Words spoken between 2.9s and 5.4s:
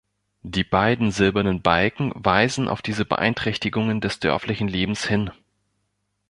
Beeinträchtigungen des dörflichen Lebens hin.